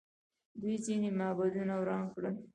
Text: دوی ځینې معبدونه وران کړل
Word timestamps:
دوی 0.61 0.75
ځینې 0.85 1.09
معبدونه 1.19 1.73
وران 1.77 2.03
کړل 2.13 2.35